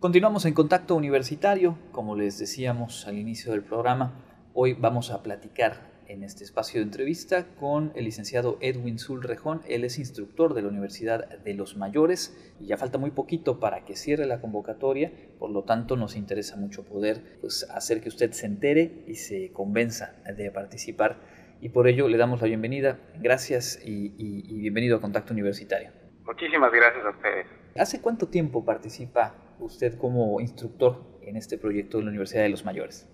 Continuamos 0.00 0.44
en 0.44 0.54
contacto 0.54 0.94
universitario, 0.94 1.76
como 1.90 2.14
les 2.14 2.38
decíamos 2.38 3.08
al 3.08 3.18
inicio 3.18 3.50
del 3.50 3.64
programa, 3.64 4.14
hoy 4.54 4.74
vamos 4.74 5.10
a 5.10 5.24
platicar 5.24 5.90
en 6.06 6.22
este 6.22 6.44
espacio 6.44 6.78
de 6.78 6.84
entrevista 6.84 7.48
con 7.58 7.90
el 7.96 8.04
licenciado 8.04 8.58
Edwin 8.60 9.00
Zulrejón. 9.00 9.60
Él 9.66 9.82
es 9.82 9.98
instructor 9.98 10.54
de 10.54 10.62
la 10.62 10.68
Universidad 10.68 11.40
de 11.40 11.52
los 11.52 11.76
Mayores 11.76 12.54
y 12.60 12.66
ya 12.66 12.76
falta 12.76 12.98
muy 12.98 13.10
poquito 13.10 13.58
para 13.58 13.84
que 13.84 13.96
cierre 13.96 14.26
la 14.26 14.40
convocatoria, 14.40 15.10
por 15.40 15.50
lo 15.50 15.64
tanto 15.64 15.96
nos 15.96 16.14
interesa 16.14 16.54
mucho 16.54 16.84
poder 16.84 17.40
pues, 17.40 17.68
hacer 17.68 18.00
que 18.00 18.08
usted 18.08 18.30
se 18.30 18.46
entere 18.46 19.02
y 19.08 19.16
se 19.16 19.50
convenza 19.50 20.14
de 20.32 20.52
participar 20.52 21.16
y 21.60 21.70
por 21.70 21.88
ello 21.88 22.06
le 22.06 22.18
damos 22.18 22.40
la 22.40 22.46
bienvenida. 22.46 23.00
Gracias 23.18 23.80
y, 23.84 24.14
y 24.16 24.60
bienvenido 24.60 24.98
a 24.98 25.00
Contacto 25.00 25.32
Universitario. 25.32 25.90
Muchísimas 26.24 26.70
gracias 26.70 27.04
a 27.04 27.10
ustedes. 27.10 27.46
¿Hace 27.76 28.00
cuánto 28.00 28.28
tiempo 28.28 28.64
participa 28.64 29.47
usted 29.60 29.98
como 29.98 30.40
instructor 30.40 31.02
en 31.22 31.36
este 31.36 31.58
proyecto 31.58 31.98
de 31.98 32.04
la 32.04 32.10
Universidad 32.10 32.42
de 32.42 32.48
los 32.48 32.64
Mayores? 32.64 33.08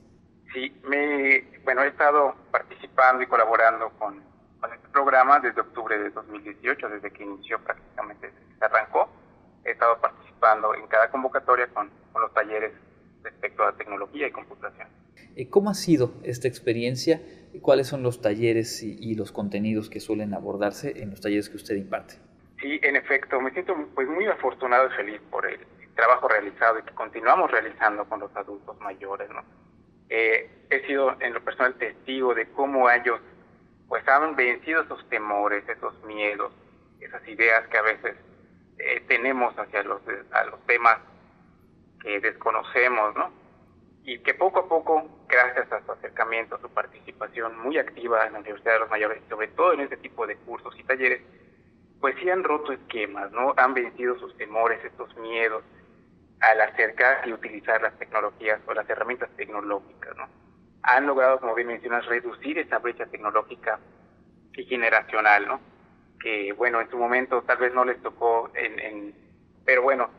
Sí, 0.53 0.73
me, 0.89 1.45
bueno, 1.65 1.83
he 1.83 1.89
estado 1.89 2.35
participando 2.51 3.23
y 3.23 3.27
colaborando 3.27 3.91
con, 3.99 4.23
con 4.61 4.73
este 4.73 4.89
programa 4.89 5.41
desde 5.41 5.61
octubre 5.61 5.99
de 5.99 6.11
2018, 6.11 6.89
desde 6.89 7.11
que 7.11 7.25
inició 7.25 7.59
prácticamente, 7.59 8.29
desde 8.29 8.59
se 8.59 8.65
arrancó. 8.65 9.09
He 9.65 9.73
estado 9.73 10.01
participando 10.01 10.75
en 10.75 10.87
cada 10.87 11.11
convocatoria 11.11 11.67
con, 11.69 11.91
con 12.13 12.23
los 12.23 12.33
talleres 12.33 12.73
respecto 13.23 13.65
a 13.65 13.77
tecnología 13.77 14.29
y 14.29 14.31
computación. 14.31 14.87
Eh, 15.37 15.49
¿Cómo 15.49 15.71
ha 15.71 15.75
sido 15.75 16.13
esta 16.23 16.47
experiencia? 16.47 17.21
¿Cuáles 17.61 17.89
son 17.89 18.03
los 18.03 18.21
talleres 18.21 18.83
y, 18.83 18.97
y, 19.01 19.15
los 19.15 19.33
contenidos 19.33 19.91
que 19.91 20.01
suelen 20.01 20.35
abordarse 20.35 21.03
en 21.03 21.11
los 21.11 21.21
talleres 21.21 21.49
que 21.49 21.57
usted 21.57 21.77
imparte? 21.77 22.15
Sí, 22.61 22.79
en 22.83 22.97
efecto, 22.97 23.41
me 23.41 23.51
siento 23.51 23.75
pues 23.95 24.09
muy 24.09 24.27
afortunado 24.27 24.89
y 24.89 24.97
feliz 24.97 25.21
por 25.31 25.47
el 25.47 25.59
trabajo 25.95 26.29
realizado 26.29 26.79
y 26.79 26.83
que 26.83 26.95
continuamos 26.95 27.51
realizando 27.51 28.05
con 28.05 28.21
los 28.21 28.35
adultos 28.37 28.79
mayores, 28.81 29.29
¿no? 29.31 29.43
Eh, 30.09 30.51
he 30.71 30.87
sido 30.87 31.17
en 31.21 31.33
lo 31.35 31.43
personal 31.43 31.75
testigo 31.75 32.35
de 32.35 32.49
cómo 32.51 32.91
ellos 32.91 33.21
pues 33.89 34.07
han 34.09 34.35
vencido 34.37 34.83
esos 34.83 35.09
temores, 35.09 35.69
esos 35.69 36.03
miedos, 36.05 36.53
esas 37.01 37.27
ideas 37.29 37.67
que 37.69 37.79
a 37.79 37.83
veces 37.83 38.17
eh, 38.79 39.05
tenemos 39.09 39.57
hacia 39.59 39.83
los, 39.83 40.03
a 40.33 40.45
los 40.45 40.61
temas 40.67 40.99
que 42.01 42.21
desconocemos, 42.21 43.15
¿no? 43.15 43.31
Y 44.05 44.19
que 44.19 44.35
poco 44.35 44.61
a 44.61 44.69
poco, 44.69 45.25
gracias 45.29 45.71
a 45.73 45.85
su 45.85 45.93
acercamiento, 45.93 46.57
a 46.57 46.61
su 46.61 46.69
participación 46.69 47.59
muy 47.59 47.79
activa 47.79 48.27
en 48.27 48.35
la 48.35 48.41
Universidad 48.41 48.75
de 48.75 48.81
los 48.81 48.91
Mayores, 48.91 49.23
sobre 49.29 49.49
todo 49.49 49.73
en 49.73 49.81
este 49.81 49.97
tipo 49.97 50.27
de 50.27 50.37
cursos 50.37 50.75
y 50.79 50.85
talleres, 50.85 51.23
pues 52.01 52.15
sí 52.21 52.29
han 52.29 52.45
roto 52.45 52.73
esquemas, 52.73 53.33
¿no? 53.33 53.55
Han 53.57 53.73
vencido 53.73 54.19
sus 54.19 54.37
temores, 54.37 54.85
estos 54.85 55.15
miedos, 55.17 55.65
al 56.51 56.61
acercar 56.61 57.27
y 57.27 57.33
utilizar 57.33 57.81
las 57.81 57.97
tecnologías 57.99 58.61
o 58.67 58.75
las 58.75 58.89
herramientas 58.89 59.31
tecnológicas, 59.37 60.17
¿no? 60.17 60.29
Han 60.83 61.07
logrado, 61.07 61.41
como 61.41 61.55
bien 61.55 61.69
mencionas, 61.69 62.05
reducir 62.07 62.59
esa 62.59 62.79
brecha 62.79 63.07
tecnológica 63.07 63.79
y 64.53 64.65
generacional, 64.65 65.47
¿no? 65.47 65.61
Que, 66.21 66.53
bueno, 66.53 66.81
en 66.81 66.91
su 66.91 66.99
momento 66.99 67.43
tal 67.43 67.59
vez 67.59 67.73
no 67.73 67.85
les 67.85 68.01
tocó, 68.03 68.51
en, 68.55 68.79
en, 68.79 69.15
pero 69.65 69.83
bueno, 69.83 70.11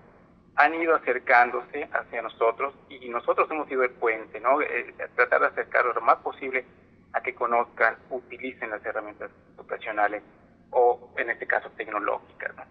han 0.55 0.73
ido 0.73 0.95
acercándose 0.95 1.87
hacia 1.91 2.21
nosotros 2.21 2.73
y 2.89 3.09
nosotros 3.09 3.49
hemos 3.51 3.67
sido 3.67 3.83
el 3.83 3.91
puente, 3.91 4.39
¿no? 4.39 4.61
Eh, 4.61 4.95
tratar 5.15 5.41
de 5.41 5.47
acercarlos 5.47 5.95
lo 5.95 6.01
más 6.01 6.17
posible 6.17 6.65
a 7.13 7.21
que 7.21 7.35
conozcan, 7.35 7.97
utilicen 8.09 8.71
las 8.71 8.83
herramientas 8.83 9.29
educacionales 9.55 10.23
o, 10.71 11.13
en 11.17 11.29
este 11.29 11.45
caso, 11.45 11.69
tecnológicas, 11.77 12.55
¿no? 12.55 12.63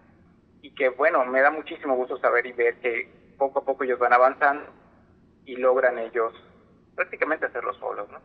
Y 0.61 0.73
que, 0.75 0.89
bueno, 0.89 1.23
me 1.25 1.41
da 1.41 1.51
muchísimo 1.51 1.95
gusto 1.95 2.17
saber 2.17 2.45
y 2.47 2.51
ver 2.51 2.75
que 2.79 3.24
poco 3.37 3.59
a 3.59 3.65
poco 3.65 3.83
ellos 3.83 3.99
van 3.99 4.13
avanzando 4.13 4.65
y 5.45 5.55
logran 5.57 5.99
ellos 5.99 6.33
prácticamente 6.95 7.45
hacerlo 7.45 7.73
solos, 7.75 8.07
¿no? 8.09 8.19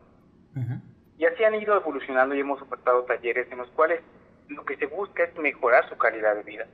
Y 1.17 1.25
así 1.25 1.43
han 1.43 1.55
ido 1.55 1.75
evolucionando 1.75 2.33
y 2.33 2.39
hemos 2.39 2.61
ofertado 2.61 3.03
talleres 3.03 3.51
en 3.51 3.59
los 3.59 3.69
cuales 3.71 4.01
lo 4.47 4.65
que 4.65 4.75
se 4.77 4.87
busca 4.87 5.23
es 5.23 5.37
mejorar 5.37 5.87
su 5.87 5.97
calidad 5.97 6.35
de 6.35 6.43
vida, 6.43 6.65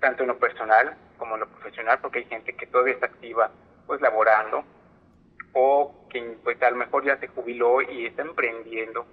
tanto 0.00 0.22
en 0.22 0.28
lo 0.28 0.38
personal 0.38 0.96
como 1.18 1.34
en 1.34 1.40
lo 1.40 1.48
profesional, 1.48 1.98
porque 2.00 2.18
hay 2.20 2.24
gente 2.26 2.54
que 2.54 2.66
todavía 2.66 2.94
está 2.94 3.06
activa, 3.06 3.50
pues 3.86 4.00
laborando, 4.00 4.64
o 5.54 6.06
que 6.10 6.38
pues 6.44 6.60
a 6.62 6.70
lo 6.70 6.76
mejor 6.76 7.04
ya 7.04 7.18
se 7.18 7.28
jubiló 7.28 7.80
y 7.82 8.06
está 8.06 8.22
emprendiendo, 8.22 9.06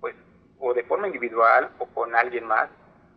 pues 0.00 0.14
o 0.58 0.74
de 0.74 0.84
forma 0.84 1.06
individual 1.06 1.70
o 1.78 1.86
con 1.86 2.14
alguien 2.14 2.46
más. 2.46 2.68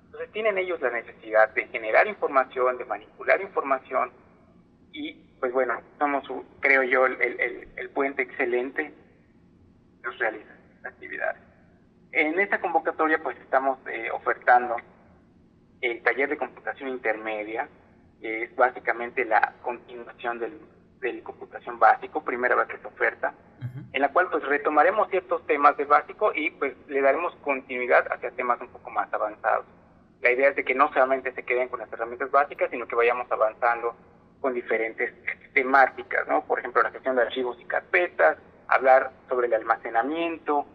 Entonces 0.06 0.32
tienen 0.32 0.58
ellos 0.58 0.80
la 0.82 0.90
necesidad 0.90 1.50
de 1.50 1.68
generar 1.68 2.08
información, 2.08 2.78
de 2.78 2.86
manipular 2.86 3.42
información, 3.42 4.12
y 4.94 5.14
pues 5.40 5.52
bueno, 5.52 5.82
somos, 6.00 6.24
creo 6.62 6.84
yo, 6.84 7.06
el, 7.06 7.22
el, 7.22 7.68
el 7.76 7.90
puente 7.90 8.22
excelente 8.22 8.94
nos 10.04 10.18
realiza 10.20 10.54
actividades. 10.86 11.42
En 12.12 12.40
esta 12.40 12.62
convocatoria 12.62 13.22
pues 13.22 13.38
estamos 13.40 13.80
eh, 13.88 14.10
ofertando 14.12 14.76
el 15.82 16.02
taller 16.04 16.30
de 16.30 16.38
computación 16.38 16.90
intermedia, 16.90 17.68
que 18.22 18.44
es 18.44 18.56
básicamente 18.56 19.26
la 19.26 19.54
continuación 19.62 20.40
del, 20.40 20.62
del 21.02 21.24
computación 21.24 21.80
básico, 21.80 22.24
primera 22.24 22.56
vez 22.56 22.68
que 22.68 22.78
se 22.78 22.88
oferta, 22.88 23.34
en 23.92 24.02
la 24.02 24.10
cual 24.14 24.30
pues 24.30 24.44
retomaremos 24.46 25.10
ciertos 25.10 25.46
temas 25.48 25.76
de 25.76 25.86
básico 25.86 26.32
y 26.34 26.52
pues 26.52 26.74
le 26.88 27.02
daremos 27.02 27.36
continuidad 27.38 28.06
hacia 28.12 28.32
temas 28.32 28.62
un 28.62 28.70
poco 28.70 28.90
más 28.92 29.12
avanzados. 29.14 29.66
La 30.22 30.32
idea 30.32 30.50
es 30.50 30.56
de 30.56 30.64
que 30.64 30.76
no 30.76 30.92
solamente 30.94 31.34
se 31.34 31.44
queden 31.44 31.68
con 31.68 31.80
las 31.80 31.92
herramientas 31.92 32.32
básicas, 32.32 32.70
sino 32.70 32.88
que 32.88 32.96
vayamos 32.96 33.30
avanzando 33.30 33.96
con 34.44 34.54
diferentes 34.54 35.14
temáticas, 35.54 36.28
¿no? 36.28 36.44
Por 36.44 36.60
ejemplo, 36.60 36.84
la 36.84 36.92
gestión 36.92 37.16
de 37.16 37.22
archivos 37.22 37.58
y 37.62 37.64
carpetas, 37.64 38.38
hablar 38.68 39.14
sobre 39.30 39.48
el 39.48 39.54
almacenamiento, 39.54 40.66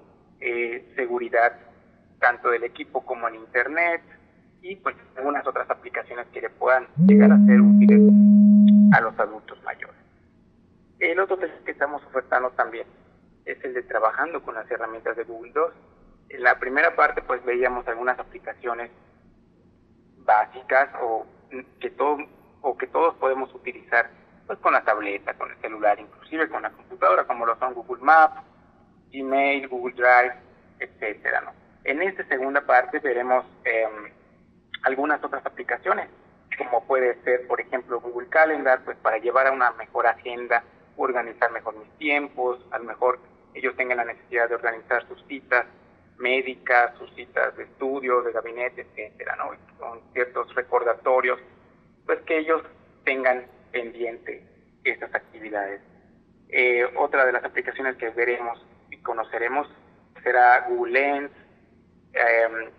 eh, 0.41 0.91
seguridad 0.97 1.53
tanto 2.19 2.49
del 2.49 2.65
equipo 2.65 3.05
como 3.05 3.29
en 3.29 3.35
Internet 3.35 4.01
y 4.63 4.77
pues 4.77 4.97
algunas 5.19 5.47
otras 5.47 5.69
aplicaciones 5.69 6.27
que 6.29 6.41
le 6.41 6.49
puedan 6.49 6.87
llegar 7.07 7.31
a 7.31 7.39
ser 7.45 7.61
útiles 7.61 8.01
a 8.95 9.03
los 9.03 9.19
adultos 9.19 9.63
mayores. 9.63 10.01
El 10.99 11.21
otro 11.21 11.37
texto 11.37 11.63
que 11.63 11.73
estamos 11.73 12.03
ofertando 12.07 12.49
también 12.53 12.87
es 13.45 13.63
el 13.63 13.75
de 13.75 13.83
trabajando 13.83 14.43
con 14.43 14.55
las 14.55 14.69
herramientas 14.71 15.15
de 15.15 15.25
Google 15.25 15.53
2. 15.53 15.73
En 16.31 16.43
la 16.43 16.59
primera 16.59 16.97
parte 16.97 17.21
pues 17.21 17.45
veíamos 17.45 17.87
algunas 17.87 18.19
aplicaciones 18.19 18.91
básicas 20.25 20.89
o 21.03 21.27
que 21.81 21.91
todo 21.91 22.17
o 22.63 22.77
que 22.77 22.87
todos 22.87 23.15
podemos 23.17 23.55
utilizar 23.55 24.11
pues 24.47 24.59
con 24.61 24.73
la 24.73 24.83
tableta, 24.83 25.35
con 25.35 25.51
el 25.51 25.57
celular, 25.59 26.01
inclusive 26.01 26.49
con 26.49 26.63
la 26.63 26.71
computadora, 26.71 27.25
como 27.25 27.45
lo 27.45 27.59
son 27.59 27.75
Google 27.75 28.03
Maps, 28.03 28.41
Gmail, 29.13 29.69
Google 29.69 29.95
Drive, 29.95 30.35
etcétera, 30.79 31.43
¿no? 31.43 31.53
En 31.85 32.03
esta 32.03 32.25
segunda 32.25 32.63
parte 32.63 32.99
veremos 32.99 33.45
eh, 33.65 33.87
algunas 34.83 35.23
otras 35.23 35.45
aplicaciones, 35.45 36.09
como 36.57 36.87
puede 36.87 37.23
ser, 37.23 37.47
por 37.47 37.61
ejemplo, 37.61 38.01
Google 38.01 38.29
Calendar, 38.29 38.81
pues 38.85 38.97
para 38.99 39.19
llevar 39.19 39.47
a 39.47 39.53
una 39.53 39.71
mejor 39.73 40.07
agenda, 40.07 40.65
organizar 40.97 41.51
mejor 41.53 41.77
mis 41.77 41.91
tiempos, 41.99 42.59
a 42.71 42.79
lo 42.79 42.85
mejor 42.85 43.21
ellos 43.55 43.77
tengan 43.77 43.99
la 43.99 44.05
necesidad 44.05 44.49
de 44.49 44.55
organizar 44.55 45.07
sus 45.09 45.23
citas 45.27 45.67
médicas, 46.19 46.97
sus 46.99 47.15
citas 47.15 47.57
de 47.57 47.65
estudio, 47.65 48.23
de 48.23 48.33
gabinete, 48.33 48.83
etcétera, 48.83 49.37
¿no? 49.37 49.51
Con 49.79 50.01
ciertos 50.13 50.53
recordatorios 50.55 51.39
pues 52.09 52.23
que 52.23 52.39
ellos 52.39 52.63
tengan 53.05 53.45
pendiente 53.71 54.43
estas 54.83 55.15
actividades. 55.15 55.83
Eh, 56.49 56.87
otra 56.97 57.27
de 57.27 57.33
las 57.33 57.45
aplicaciones 57.45 57.97
que 57.99 58.09
veremos 58.09 58.59
y 58.91 58.97
conoceremos 59.03 59.69
será 60.23 60.67
Google 60.71 60.93
Lens, 60.93 61.31
eh, 62.15 62.71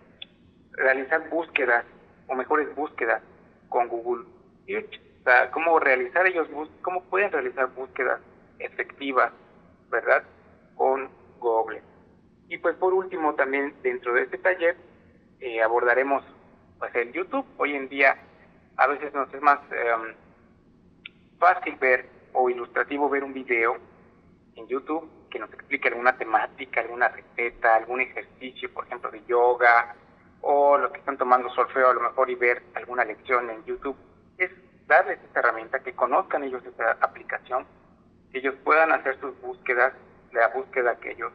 realizar 0.72 1.28
búsquedas 1.30 1.84
o 2.26 2.34
mejores 2.34 2.74
búsquedas 2.74 3.22
con 3.68 3.86
Google 3.86 4.26
Search, 4.66 5.00
o 5.20 5.22
sea, 5.22 5.48
cómo 5.52 5.78
realizar 5.78 6.26
ellos, 6.26 6.48
cómo 6.82 7.04
pueden 7.04 7.30
realizar 7.30 7.68
búsquedas 7.68 8.20
efectivas, 8.58 9.32
¿verdad? 9.90 10.24
Con 10.74 11.08
Google. 11.38 11.82
Y 12.48 12.58
pues 12.58 12.74
por 12.74 12.92
último 12.94 13.36
también 13.36 13.74
dentro 13.84 14.12
de 14.12 14.22
este 14.22 14.38
taller 14.38 14.76
eh, 15.38 15.62
abordaremos 15.62 16.24
pues 16.80 16.92
el 16.96 17.12
YouTube. 17.12 17.46
Hoy 17.58 17.76
en 17.76 17.88
día 17.88 18.16
a 18.80 18.86
veces 18.86 19.12
nos 19.12 19.32
es 19.34 19.42
más 19.42 19.60
em, 19.72 20.14
fácil 21.38 21.76
ver 21.76 22.08
o 22.32 22.48
ilustrativo 22.48 23.10
ver 23.10 23.22
un 23.22 23.34
video 23.34 23.76
en 24.56 24.66
YouTube 24.68 25.06
que 25.30 25.38
nos 25.38 25.52
explique 25.52 25.88
alguna 25.88 26.16
temática, 26.16 26.80
alguna 26.80 27.08
receta, 27.08 27.76
algún 27.76 28.00
ejercicio, 28.00 28.72
por 28.72 28.86
ejemplo, 28.86 29.10
de 29.10 29.22
yoga, 29.26 29.94
o 30.40 30.78
los 30.78 30.90
que 30.92 30.98
están 30.98 31.18
tomando 31.18 31.50
solfeo 31.50 31.90
a 31.90 31.94
lo 31.94 32.00
mejor 32.00 32.30
y 32.30 32.34
ver 32.36 32.62
alguna 32.74 33.04
lección 33.04 33.50
en 33.50 33.62
YouTube, 33.66 33.96
es 34.38 34.50
darles 34.86 35.20
esta 35.22 35.40
herramienta, 35.40 35.80
que 35.80 35.92
conozcan 35.92 36.42
ellos 36.42 36.64
esta 36.64 36.92
aplicación, 37.02 37.66
que 38.32 38.38
ellos 38.38 38.54
puedan 38.64 38.92
hacer 38.92 39.20
sus 39.20 39.38
búsquedas, 39.42 39.92
la 40.32 40.48
búsqueda 40.48 40.98
que 40.98 41.12
ellos 41.12 41.32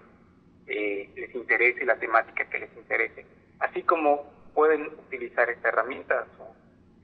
eh, 0.65 1.11
les 1.15 1.35
interese, 1.35 1.85
la 1.85 1.97
temática 1.97 2.49
que 2.49 2.57
les 2.57 2.75
interese, 2.75 3.23
así 3.59 3.83
como 3.83 4.33
pueden 4.55 4.87
utilizar 4.87 5.47
esta 5.51 5.69
herramienta 5.69 6.25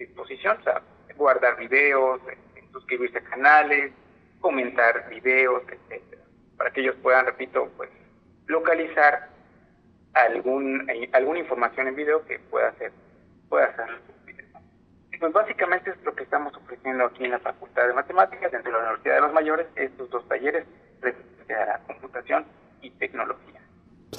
disposición, 0.06 0.58
o 0.60 0.64
sea, 0.64 0.82
guardar 1.16 1.58
videos, 1.58 2.22
suscribirse 2.72 3.18
a 3.18 3.24
canales, 3.24 3.92
comentar 4.40 5.10
videos, 5.10 5.64
etcétera, 5.68 6.22
para 6.58 6.72
que 6.72 6.82
ellos 6.82 6.96
puedan, 7.02 7.26
repito, 7.26 7.70
pues 7.78 7.90
localizar 8.48 9.30
algún 10.14 10.90
eh, 10.90 11.10
alguna 11.14 11.40
información 11.40 11.88
en 11.88 11.96
video 11.96 12.26
que 12.26 12.38
pueda 12.40 12.74
ser 12.74 12.92
pueda 13.48 13.74
ser 13.76 13.88
pues 15.22 15.34
básicamente 15.34 15.92
es 15.92 16.04
lo 16.04 16.16
que 16.16 16.24
estamos 16.24 16.52
ofreciendo 16.58 17.06
aquí 17.06 17.24
en 17.24 17.30
la 17.30 17.40
Facultad 17.40 17.86
de 17.86 17.94
Matemáticas, 17.94 18.52
dentro 18.52 18.72
de 18.72 18.78
la 18.80 18.84
Universidad 18.86 19.16
de 19.16 19.22
los 19.22 19.34
Mayores, 19.34 19.68
estos 19.76 20.10
dos 20.10 20.28
talleres 20.28 20.66
de 21.02 21.16
computación 21.86 22.44
y 22.82 22.90
tecnología. 22.90 23.61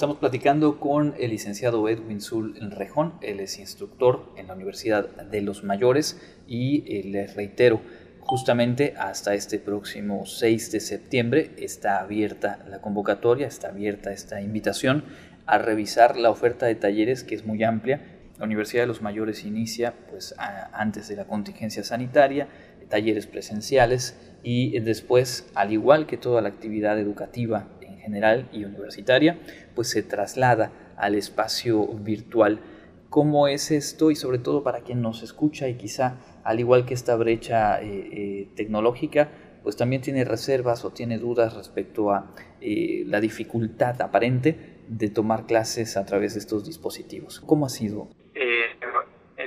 Estamos 0.03 0.19
platicando 0.19 0.81
con 0.81 1.15
el 1.21 1.31
licenciado 1.31 1.89
Edwin 1.89 2.21
Zul 2.21 2.57
Rejón, 2.73 3.13
él 3.21 3.39
es 3.39 3.61
instructor 3.61 4.33
en 4.37 4.49
la 4.49 4.55
Universidad 4.55 5.09
de 5.09 5.43
los 5.43 5.63
Mayores 5.63 6.21
y 6.49 6.83
eh, 6.89 7.05
les 7.05 7.37
reitero, 7.37 7.81
justamente 8.19 8.95
hasta 8.99 9.35
este 9.35 9.61
próximo 9.61 10.27
6 10.27 10.73
de 10.73 10.81
septiembre 10.81 11.53
está 11.57 12.01
abierta 12.01 12.65
la 12.69 12.81
convocatoria, 12.81 13.47
está 13.47 13.69
abierta 13.69 14.13
esta 14.13 14.41
invitación 14.41 15.05
a 15.47 15.59
revisar 15.59 16.17
la 16.17 16.31
oferta 16.31 16.67
de 16.67 16.75
talleres 16.75 17.23
que 17.23 17.37
es 17.37 17.47
muy 17.47 17.63
amplia. 17.63 18.01
La 18.41 18.47
Universidad 18.47 18.83
de 18.83 18.89
los 18.89 19.03
Mayores 19.03 19.45
inicia 19.45 19.95
pues, 20.11 20.35
antes 20.73 21.07
de 21.07 21.15
la 21.15 21.27
contingencia 21.27 21.85
sanitaria, 21.85 22.49
talleres 22.89 23.29
presenciales 23.29 24.17
y 24.43 24.81
después, 24.81 25.49
al 25.55 25.73
igual 25.73 26.09
que 26.09 26.17
toda 26.17 26.43
la 26.43 26.49
actividad 26.49 26.99
educativa 26.99 27.69
general 28.03 28.49
y 28.53 28.65
universitaria, 28.65 29.39
pues 29.75 29.89
se 29.91 30.03
traslada 30.03 30.73
al 30.97 31.15
espacio 31.15 31.87
virtual. 31.87 32.61
¿Cómo 33.09 33.49
es 33.49 33.71
esto? 33.71 34.11
Y 34.11 34.17
sobre 34.17 34.39
todo 34.39 34.63
para 34.63 34.81
quien 34.81 35.03
nos 35.03 35.23
escucha 35.23 35.69
y 35.69 35.77
quizá, 35.77 36.17
al 36.45 36.61
igual 36.61 36.87
que 36.87 36.95
esta 36.95 37.15
brecha 37.17 37.81
eh, 37.83 37.87
eh, 37.87 38.49
tecnológica, 38.57 39.29
pues 39.63 39.77
también 39.77 40.03
tiene 40.03 40.25
reservas 40.25 40.85
o 40.85 40.91
tiene 40.91 41.19
dudas 41.19 41.55
respecto 41.55 42.11
a 42.11 42.33
eh, 42.61 43.05
la 43.07 43.21
dificultad 43.21 44.01
aparente 44.03 44.81
de 44.89 45.09
tomar 45.09 45.47
clases 45.47 45.97
a 45.97 46.05
través 46.05 46.35
de 46.35 46.41
estos 46.41 46.65
dispositivos. 46.65 47.41
¿Cómo 47.41 47.67
ha 47.67 47.69
sido? 47.69 48.09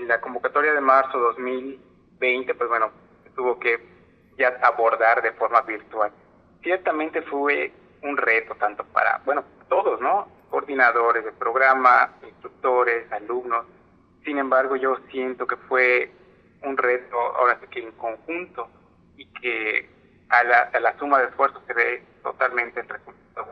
la 0.07 0.21
convocatoria 0.21 0.73
de 0.73 0.81
marzo 0.81 1.17
2020, 1.17 2.53
pues 2.53 2.69
bueno, 2.69 2.91
tuvo 3.35 3.59
que 3.59 3.79
ya 4.37 4.57
abordar 4.61 5.21
de 5.21 5.31
forma 5.31 5.61
virtual. 5.61 6.11
Ciertamente 6.61 7.21
fue 7.23 7.71
un 8.01 8.17
reto 8.17 8.55
tanto 8.55 8.83
para, 8.85 9.21
bueno, 9.25 9.43
todos, 9.69 9.99
¿no? 10.01 10.27
Coordinadores 10.49 11.25
de 11.25 11.31
programa, 11.31 12.11
instructores, 12.23 13.11
alumnos. 13.11 13.65
Sin 14.23 14.37
embargo, 14.37 14.75
yo 14.75 14.97
siento 15.11 15.45
que 15.47 15.57
fue 15.57 16.11
un 16.63 16.77
reto, 16.77 17.17
ahora 17.17 17.57
sí 17.61 17.67
que 17.67 17.79
en 17.79 17.91
conjunto, 17.93 18.69
y 19.17 19.25
que 19.33 19.89
a 20.29 20.43
la, 20.43 20.59
a 20.73 20.79
la 20.79 20.97
suma 20.97 21.19
de 21.19 21.27
esfuerzos 21.27 21.61
se 21.67 21.73
ve 21.73 22.03
totalmente 22.23 22.83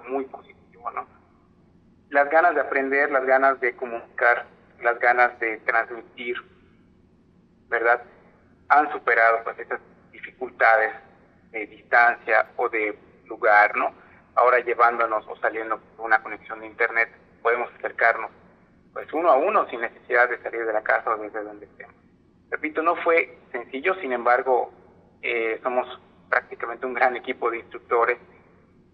muy 0.07 0.25
positivo, 0.25 0.92
¿no? 0.92 1.07
Las 2.10 2.30
ganas 2.30 2.54
de 2.56 2.62
aprender, 2.62 3.12
las 3.12 3.25
ganas 3.25 3.60
de 3.60 3.75
comunicar 3.75 4.45
las 4.84 5.00
ganas 5.00 5.40
de 5.40 5.57
transmitir, 5.60 6.36
¿verdad? 7.69 8.04
Han 8.69 8.92
superado 8.92 9.44
pues 9.44 9.57
esas 9.60 9.80
dificultades 10.12 10.94
de 11.51 11.66
distancia 11.68 12.48
o 12.57 12.69
de 12.69 12.98
lugar, 13.25 13.75
¿no? 13.75 13.94
Ahora 14.35 14.59
llevándonos 14.59 15.25
o 15.27 15.35
saliendo 15.38 15.80
por 15.95 16.06
una 16.06 16.21
conexión 16.21 16.59
de 16.59 16.68
internet, 16.68 17.09
podemos 17.41 17.69
acercarnos 17.77 18.31
pues 18.94 19.12
uno 19.12 19.30
a 19.30 19.35
uno 19.35 19.68
sin 19.69 19.81
necesidad 19.81 20.30
de 20.30 20.41
salir 20.41 20.65
de 20.65 20.74
la 20.74 20.83
casa 20.83 21.12
o 21.12 21.18
desde 21.18 21.44
donde 21.44 21.65
estemos. 21.65 21.95
Repito, 22.51 22.83
no 22.83 22.95
fue 22.97 23.38
sencillo, 23.51 23.95
sin 23.95 24.13
embargo, 24.13 24.71
eh, 25.24 25.59
somos 25.63 25.88
prácticamente 26.30 26.85
un 26.85 26.94
gran 26.94 27.15
equipo 27.15 27.50
de 27.50 27.59
instructores 27.59 28.19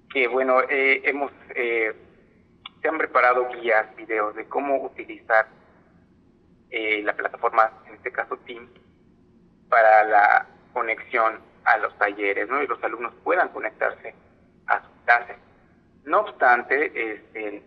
que, 0.10 0.28
bueno, 0.28 0.62
eh, 0.70 1.02
hemos, 1.04 1.32
eh, 1.56 1.94
se 2.82 2.88
han 2.88 2.98
preparado 2.98 3.48
guías, 3.50 3.94
videos 3.96 4.36
de 4.36 4.46
cómo 4.48 4.82
utilizar 4.84 5.48
eh, 6.70 7.02
la 7.04 7.14
plataforma, 7.16 7.72
en 7.88 7.96
este 7.96 8.12
caso 8.12 8.38
Teams, 8.46 8.70
para 9.70 10.04
la 10.06 10.48
conexión 10.74 11.40
a 11.66 11.78
los 11.78 11.98
talleres, 11.98 12.48
¿no? 12.48 12.64
Y 12.64 12.68
los 12.68 12.82
alumnos 12.84 13.14
puedan 13.24 13.50
conectarse 13.50 14.16
No 16.06 16.22
obstante, 16.22 17.14
este, 17.14 17.62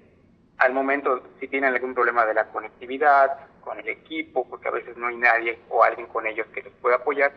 al 0.58 0.72
momento, 0.72 1.22
si 1.40 1.48
tienen 1.48 1.74
algún 1.74 1.94
problema 1.94 2.24
de 2.26 2.34
la 2.34 2.46
conectividad 2.46 3.38
con 3.60 3.78
el 3.78 3.88
equipo, 3.88 4.48
porque 4.48 4.68
a 4.68 4.72
veces 4.72 4.96
no 4.96 5.06
hay 5.06 5.16
nadie 5.16 5.58
o 5.68 5.82
alguien 5.82 6.06
con 6.08 6.26
ellos 6.26 6.46
que 6.48 6.62
les 6.62 6.72
pueda 6.74 6.96
apoyar, 6.96 7.32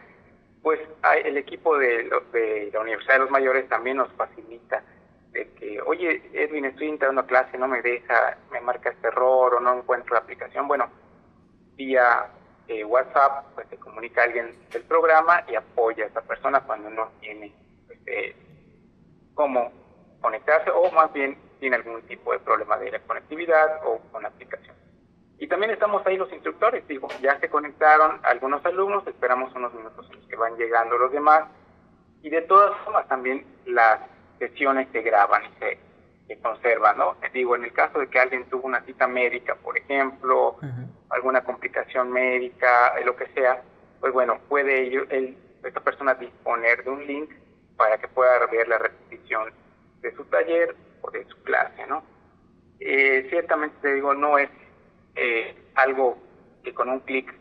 pues 0.63 0.79
el 1.23 1.37
equipo 1.37 1.77
de, 1.77 2.09
de 2.31 2.71
la 2.73 2.79
Universidad 2.79 3.15
de 3.15 3.19
los 3.19 3.29
Mayores 3.29 3.69
también 3.69 3.97
nos 3.97 4.11
facilita 4.13 4.83
de 5.31 5.51
que, 5.53 5.81
oye, 5.81 6.23
Edwin, 6.33 6.65
estoy 6.65 6.89
entrando 6.89 7.21
a 7.21 7.27
clase, 7.27 7.57
no 7.57 7.67
me 7.67 7.81
deja, 7.81 8.37
me 8.51 8.61
marca 8.61 8.89
este 8.89 9.07
error 9.07 9.55
o 9.55 9.59
no 9.59 9.77
encuentro 9.77 10.15
la 10.15 10.21
aplicación. 10.21 10.67
Bueno, 10.67 10.89
vía 11.75 12.31
eh, 12.67 12.83
WhatsApp, 12.83 13.53
pues 13.53 13.67
se 13.69 13.77
comunica 13.77 14.21
a 14.21 14.23
alguien 14.23 14.55
del 14.71 14.83
programa 14.83 15.43
y 15.47 15.55
apoya 15.55 16.05
a 16.05 16.07
esa 16.07 16.21
persona 16.21 16.61
cuando 16.61 16.89
no 16.89 17.11
tiene 17.19 17.53
pues, 17.85 17.99
cómo 19.35 19.84
conectarse 20.25 20.71
o 20.71 20.91
más 20.91 21.13
bien 21.13 21.37
tiene 21.59 21.75
algún 21.75 22.01
tipo 22.07 22.31
de 22.31 22.39
problema 22.39 22.77
de 22.77 22.89
la 22.89 22.99
conectividad 22.99 23.79
o 23.85 23.99
con 24.11 24.23
la 24.23 24.29
aplicación. 24.29 24.75
Y 25.37 25.47
también 25.47 25.71
estamos 25.71 26.03
ahí 26.07 26.17
los 26.17 26.31
instructores, 26.33 26.87
digo, 26.87 27.07
ya 27.21 27.39
se 27.39 27.47
conectaron 27.47 28.19
algunos 28.23 28.65
alumnos, 28.65 29.05
esperamos 29.05 29.53
unos 29.53 29.71
minutos 29.75 30.07
en 30.09 30.17
los 30.17 30.27
que 30.27 30.35
van 30.35 30.57
llegando 30.57 30.97
los 30.97 31.11
demás 31.11 31.43
y 32.23 32.31
de 32.31 32.41
todas 32.41 32.75
formas 32.83 33.07
también 33.07 33.45
las 33.67 33.99
sesiones 34.39 34.87
se 34.91 35.01
graban 35.03 35.43
y 35.45 35.59
se 35.59 35.77
que 36.27 36.39
conserva, 36.39 36.93
¿no? 36.93 37.17
Digo, 37.31 37.55
en 37.55 37.65
el 37.65 37.71
caso 37.71 37.99
de 37.99 38.07
que 38.07 38.19
alguien 38.19 38.45
tuvo 38.49 38.65
una 38.65 38.81
cita 38.81 39.07
médica, 39.07 39.53
por 39.53 39.77
ejemplo, 39.77 40.57
alguna 41.11 41.43
complicación 41.43 42.11
médica, 42.11 42.99
lo 43.05 43.15
que 43.15 43.27
sea, 43.27 43.61
pues 43.99 44.11
bueno, 44.11 44.39
puede 44.49 44.87
él, 44.87 45.37
esta 45.63 45.81
persona 45.81 46.15
disponer 46.15 46.83
de 46.83 46.89
un 46.89 47.05
link 47.05 47.29
para 47.77 47.99
que 47.99 48.07
pueda 48.07 48.43
ver 48.47 48.67
la 48.67 48.79
repetición 48.79 49.53
de 50.05 50.15
su 50.15 50.23
taller 50.25 50.75
o 51.01 51.09
de 51.09 51.25
su 51.25 51.41
clase, 51.43 51.85
¿no? 51.87 52.03
Eh, 52.79 53.25
ciertamente 53.29 53.75
te 53.81 53.93
digo, 53.95 54.13
no 54.13 54.37
es 54.37 54.49
eh, 55.15 55.55
algo 55.73 56.17
que 56.63 56.73
con 56.73 56.89
un 56.89 56.99
clic 56.99 57.33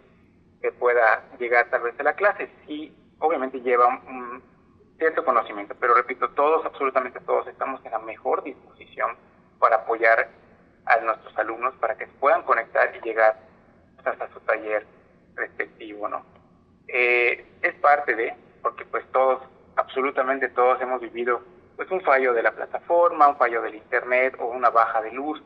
se 0.62 0.72
pueda 0.72 1.25
llegar 1.38 1.69
tal 1.69 1.82
vez 1.82 1.99
a 2.00 2.02
la 2.02 2.14
clase, 2.14 2.49
sí, 2.66 2.96
obviamente 3.19 3.61
lleva 3.61 3.87
un 3.87 4.43
cierto 4.99 5.25
conocimiento, 5.25 5.75
pero 5.78 5.94
repito, 5.94 6.31
todos, 6.31 6.64
absolutamente 6.64 7.20
todos, 7.20 7.46
estamos 7.48 7.84
en 7.84 7.93
la 7.93 7.98
mejor 7.98 8.43
disposición 8.43 9.17
para 9.58 9.77
apoyar 9.77 10.31
a 10.86 10.96
nuestros 11.00 11.36
alumnos 11.36 11.74
para 11.77 11.96
que 11.96 12.06
puedan 12.06 12.43
conectar 12.44 12.94
y 12.96 13.05
llegar 13.05 13.39
hasta 14.05 14.32
su 14.32 14.41
taller 14.41 14.86
respectivo, 15.34 16.08
¿no? 16.08 16.24
Eh, 16.89 17.44
es 17.60 17.74
parte 17.77 18.15
de, 18.15 18.34
porque 18.62 18.84
pues 18.86 19.05
todos, 19.12 19.43
absolutamente 19.77 20.48
todos 20.48 20.81
hemos 20.81 21.00
vivido 21.00 21.43
pues 21.76 21.90
un 21.90 22.00
fallo 22.02 22.32
de 22.32 22.43
la 22.43 22.52
plataforma, 22.52 23.28
un 23.28 23.36
fallo 23.36 23.62
del 23.62 23.74
internet 23.74 24.36
o 24.38 24.46
una 24.46 24.70
baja 24.70 25.02
de 25.02 25.12
luz 25.12 25.43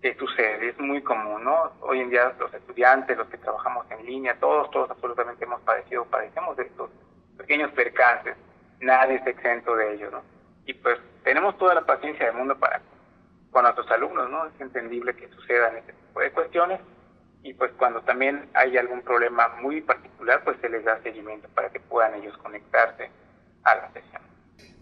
que 0.00 0.14
sucede, 0.16 0.70
es 0.70 0.78
muy 0.78 1.02
común, 1.02 1.44
¿no? 1.44 1.72
Hoy 1.80 2.00
en 2.00 2.10
día 2.10 2.34
los 2.38 2.52
estudiantes, 2.52 3.16
los 3.16 3.28
que 3.28 3.38
trabajamos 3.38 3.88
en 3.90 4.04
línea, 4.04 4.36
todos, 4.40 4.70
todos 4.70 4.90
absolutamente 4.90 5.44
hemos 5.44 5.60
padecido, 5.60 6.04
padecemos 6.06 6.56
de 6.56 6.64
estos 6.64 6.90
pequeños 7.36 7.70
percances 7.72 8.36
nadie 8.82 9.16
es 9.16 9.26
exento 9.26 9.74
de 9.76 9.94
ello, 9.94 10.10
¿no? 10.10 10.22
Y 10.66 10.74
pues 10.74 10.98
tenemos 11.24 11.56
toda 11.58 11.74
la 11.74 11.86
paciencia 11.86 12.26
del 12.26 12.34
mundo 12.34 12.56
para 12.58 12.80
con 13.50 13.64
nuestros 13.64 13.90
alumnos, 13.90 14.30
¿no? 14.30 14.46
Es 14.46 14.60
entendible 14.60 15.14
que 15.14 15.28
sucedan 15.28 15.76
este 15.76 15.92
tipo 15.92 16.20
de 16.20 16.32
cuestiones 16.32 16.80
y 17.42 17.54
pues 17.54 17.70
cuando 17.72 18.00
también 18.02 18.48
hay 18.54 18.76
algún 18.78 19.02
problema 19.02 19.48
muy 19.60 19.82
particular, 19.82 20.42
pues 20.44 20.56
se 20.60 20.68
les 20.68 20.84
da 20.84 21.00
seguimiento 21.02 21.48
para 21.54 21.68
que 21.70 21.80
puedan 21.80 22.14
ellos 22.14 22.36
conectarse 22.38 23.10
a 23.64 23.74
la 23.74 23.90
sesión. 23.92 24.21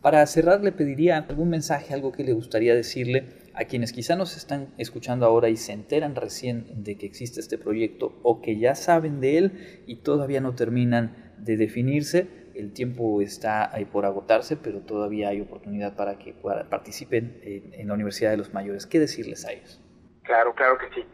Para 0.03 0.25
cerrar, 0.27 0.63
le 0.63 0.73
pediría 0.73 1.19
algún 1.19 1.51
mensaje, 1.51 1.93
algo 1.93 2.13
que 2.13 2.25
le 2.25 2.33
gustaría 2.33 2.75
decirle 2.75 3.29
a 3.55 3.65
quienes 3.65 3.93
quizá 3.93 4.17
nos 4.17 4.37
están 4.37 4.73
escuchando 4.79 5.27
ahora 5.27 5.49
y 5.49 5.57
se 5.57 5.73
enteran 5.73 6.15
recién 6.15 6.83
de 6.83 6.97
que 6.97 7.07
existe 7.07 7.41
este 7.41 7.59
proyecto 7.59 8.19
o 8.23 8.41
que 8.41 8.59
ya 8.59 8.75
saben 8.75 9.21
de 9.21 9.39
él 9.39 9.85
y 9.87 9.97
todavía 9.97 10.41
no 10.41 10.55
terminan 10.55 11.35
de 11.39 11.57
definirse 11.57 12.41
el 12.61 12.73
tiempo 12.73 13.21
está 13.23 13.75
ahí 13.75 13.85
por 13.85 14.05
agotarse, 14.05 14.57
pero 14.57 14.81
todavía 14.81 15.29
hay 15.29 15.41
oportunidad 15.41 15.97
para 15.97 16.19
que 16.19 16.35
participen 16.69 17.41
en, 17.43 17.89
la 17.89 17.95
Universidad 17.95 18.31
de 18.31 18.37
los 18.37 18.53
Mayores. 18.53 18.87
¿Qué 18.87 18.99
decirles 18.99 19.47
a 19.47 19.53
ellos? 19.53 19.81
Claro, 20.25 20.55
claro 20.55 20.79
que 20.79 20.89
sí. 20.95 21.07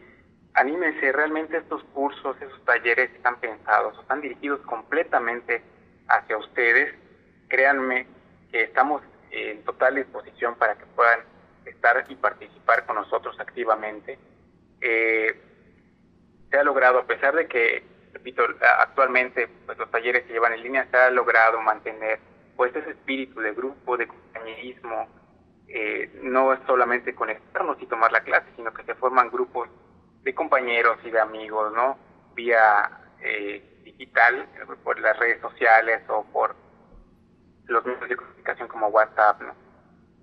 Anímense, 0.53 1.11
realmente 1.11 1.57
estos 1.57 1.83
cursos, 1.93 2.35
esos 2.41 2.65
talleres 2.65 3.11
están 3.11 3.39
pensados, 3.39 3.97
están 3.99 4.21
dirigidos 4.21 4.59
completamente 4.61 5.61
hacia 6.07 6.37
ustedes. 6.37 6.93
Créanme 7.47 8.07
que 8.51 8.63
estamos 8.63 9.01
en 9.31 9.63
total 9.63 9.95
disposición 9.95 10.55
para 10.55 10.75
que 10.75 10.85
puedan 10.87 11.19
estar 11.65 12.05
y 12.07 12.15
participar 12.15 12.85
con 12.85 12.95
nosotros 12.95 13.39
activamente. 13.39 14.17
Eh, 14.81 15.41
se 16.49 16.57
ha 16.57 16.63
logrado, 16.63 16.99
a 16.99 17.05
pesar 17.05 17.35
de 17.35 17.47
que 17.47 17.83
repito, 18.13 18.43
actualmente 18.79 19.47
pues 19.65 19.77
los 19.77 19.91
talleres 19.91 20.25
que 20.25 20.33
llevan 20.33 20.53
en 20.53 20.63
línea 20.63 20.87
se 20.89 20.97
ha 20.97 21.09
logrado 21.11 21.61
mantener 21.61 22.19
pues 22.55 22.75
ese 22.75 22.89
espíritu 22.91 23.39
de 23.39 23.53
grupo, 23.53 23.97
de 23.97 24.07
compañerismo, 24.07 25.07
eh, 25.67 26.09
no 26.23 26.53
es 26.53 26.59
solamente 26.65 27.13
conectarnos 27.13 27.77
y 27.79 27.85
tomar 27.85 28.11
la 28.11 28.21
clase, 28.21 28.47
sino 28.55 28.73
que 28.73 28.83
se 28.83 28.95
forman 28.95 29.29
grupos 29.29 29.69
de 30.23 30.33
compañeros 30.33 30.97
y 31.03 31.11
de 31.11 31.19
amigos, 31.19 31.71
¿no? 31.73 31.97
Vía 32.33 32.89
eh, 33.21 33.81
digital, 33.83 34.47
por 34.83 34.99
las 34.99 35.17
redes 35.19 35.39
sociales 35.39 36.01
o 36.07 36.23
por 36.25 36.55
los 37.67 37.85
medios 37.85 38.09
de 38.09 38.15
comunicación 38.15 38.67
como 38.67 38.87
WhatsApp, 38.87 39.41
¿no? 39.41 39.53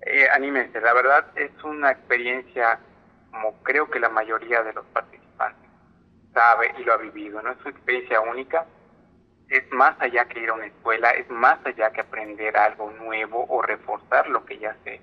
Eh, 0.01 0.27
anímense, 0.29 0.79
la 0.81 0.93
verdad 0.93 1.25
es 1.35 1.51
una 1.63 1.91
experiencia 1.91 2.79
como 3.31 3.53
creo 3.63 3.89
que 3.89 3.99
la 3.99 4.09
mayoría 4.09 4.63
de 4.63 4.73
los 4.73 4.85
participantes 4.87 5.69
sabe 6.33 6.73
y 6.77 6.83
lo 6.83 6.93
ha 6.93 6.97
vivido, 6.97 7.41
¿no? 7.41 7.51
Es 7.51 7.61
una 7.61 7.71
experiencia 7.71 8.21
única, 8.21 8.65
es 9.49 9.69
más 9.71 9.95
allá 9.99 10.25
que 10.25 10.39
ir 10.39 10.49
a 10.49 10.53
una 10.53 10.67
escuela, 10.67 11.11
es 11.11 11.29
más 11.29 11.59
allá 11.65 11.91
que 11.91 12.01
aprender 12.01 12.55
algo 12.57 12.91
nuevo 12.91 13.45
o 13.49 13.61
reforzar 13.61 14.27
lo 14.29 14.45
que 14.45 14.57
ya 14.57 14.75
sé. 14.83 15.01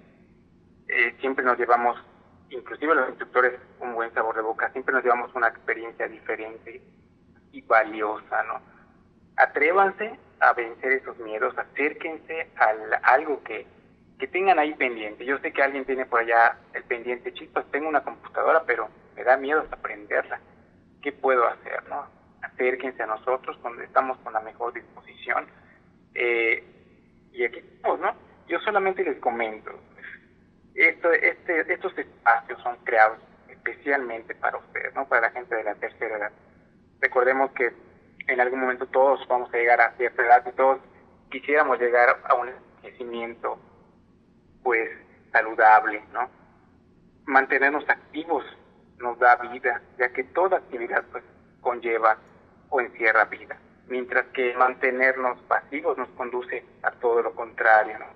Eh, 0.89 1.15
siempre 1.21 1.45
nos 1.45 1.59
llevamos, 1.59 1.99
inclusive 2.51 2.95
los 2.95 3.09
instructores, 3.09 3.59
un 3.81 3.95
buen 3.95 4.13
sabor 4.15 4.37
de 4.37 4.43
boca, 4.43 4.71
siempre 4.73 4.95
nos 4.95 5.05
llevamos 5.05 5.35
una 5.35 5.49
experiencia 5.49 6.09
diferente 6.09 6.83
y 7.53 7.61
valiosa, 7.63 8.43
¿no? 8.45 8.61
Atrévanse 9.37 10.19
a 10.43 10.53
vencer 10.55 10.93
esos 10.93 11.17
miedos, 11.19 11.57
acérquense 11.57 12.49
a 12.57 12.75
algo 13.15 13.43
que, 13.45 13.65
que 14.19 14.27
tengan 14.27 14.59
ahí 14.59 14.75
pendiente. 14.75 15.25
Yo 15.25 15.39
sé 15.39 15.53
que 15.53 15.63
alguien 15.63 15.85
tiene 15.85 16.05
por 16.05 16.21
allá 16.21 16.59
el 16.75 16.83
pendiente, 16.85 17.33
chispas, 17.33 17.65
tengo 17.71 17.89
una 17.89 18.03
computadora, 18.03 18.65
pero 18.67 18.89
me 19.15 19.23
da 19.23 19.37
miedo 19.37 19.65
aprenderla. 19.71 20.41
¿Qué 21.01 21.13
puedo 21.13 21.47
hacer, 21.47 21.89
no? 21.89 22.07
Acérquense 22.43 23.03
a 23.05 23.07
nosotros 23.07 23.57
cuando 23.63 23.83
estamos 23.83 24.19
con 24.19 24.33
la 24.33 24.41
mejor 24.41 24.73
disposición. 24.73 25.47
Eh, 26.15 26.65
y 27.33 27.45
aquí 27.45 27.61
estamos, 27.61 28.01
¿no? 28.01 28.15
Yo 28.49 28.59
solamente 28.61 29.05
les 29.05 29.19
comento, 29.19 29.71
esto, 30.75 31.13
este, 31.13 31.73
estos 31.73 31.97
espacios 31.97 32.61
son 32.63 32.77
creados 32.85 33.19
especialmente 33.49 34.35
para 34.35 34.59
ustedes, 34.59 34.93
¿no? 34.95 35.07
Para 35.07 35.29
la 35.29 35.31
gente 35.31 35.55
de 35.55 35.63
la 35.63 35.75
tercera 35.77 36.17
edad. 36.17 36.33
Recordemos 37.01 37.53
que 37.53 37.73
en 38.29 38.41
algún 38.41 38.61
momento 38.61 38.87
todos 38.87 39.27
vamos 39.29 39.53
a 39.53 39.57
llegar 39.57 39.81
a 39.81 39.93
cierta 39.97 40.23
edad 40.23 40.45
y 40.47 40.53
todos 40.53 40.79
quisiéramos 41.31 41.79
llegar 41.79 42.21
a 42.25 42.35
un 42.35 42.49
envejecimiento 42.49 43.59
pues 44.63 44.91
saludable, 45.33 46.03
¿no? 46.13 46.29
Mantenernos 47.25 47.89
activos 47.89 48.45
nos 48.99 49.19
da 49.19 49.37
vida, 49.37 49.83
ya 49.99 50.13
que 50.13 50.25
toda 50.25 50.59
actividad 50.59 51.05
pues 51.11 51.25
conlleva 51.61 52.19
o 52.69 52.81
encierra 52.81 53.25
vida, 53.25 53.59
mientras 53.89 54.27
que 54.29 54.55
mantenernos 54.55 55.39
pasivos 55.43 55.99
nos 55.99 56.09
conduce 56.11 56.65
a 56.83 56.91
todo 56.93 57.23
lo 57.23 57.35
contrario, 57.35 57.99
¿no? 57.99 58.07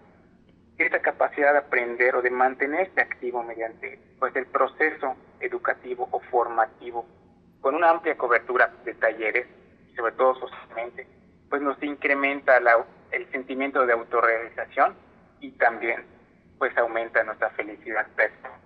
Esta 0.78 1.00
capacidad 1.00 1.52
de 1.52 1.58
aprender 1.58 2.14
o 2.16 2.22
de 2.22 2.30
mantenerse 2.30 3.00
activo 3.00 3.42
mediante 3.42 3.98
pues 4.18 4.36
el 4.36 4.46
proceso 4.46 5.16
educativo 5.40 6.06
o 6.10 6.20
formativo 6.20 7.06
con 7.60 7.74
una 7.74 7.90
amplia 7.90 8.16
cobertura 8.16 8.72
de 8.84 8.94
talleres 8.94 9.46
sobre 9.96 10.12
todo 10.12 10.34
socialmente, 10.38 11.06
pues 11.48 11.62
nos 11.62 11.82
incrementa 11.82 12.58
el 13.12 13.30
sentimiento 13.30 13.86
de 13.86 13.92
autorrealización 13.92 14.94
y 15.40 15.50
también 15.52 16.04
pues 16.58 16.76
aumenta 16.76 17.22
nuestra 17.24 17.50
felicidad 17.50 18.06
personal. 18.14 18.60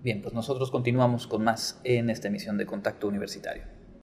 Bien, 0.00 0.22
pues 0.22 0.34
nosotros 0.34 0.70
continuamos 0.70 1.26
con 1.26 1.44
más 1.44 1.80
en 1.84 2.08
esta 2.08 2.28
emisión 2.28 2.56
de 2.56 2.64
Contacto 2.64 3.06
Universitario. 3.06 3.75